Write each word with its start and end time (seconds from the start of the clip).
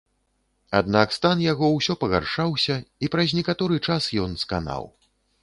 Аднак 0.79 1.11
стан 1.17 1.43
яго 1.47 1.69
ўсё 1.73 1.93
пагаршаўся 2.05 2.79
і 3.03 3.11
праз 3.17 3.37
некаторы 3.41 3.79
час 3.91 4.11
ён 4.27 4.31
сканаў. 4.47 4.83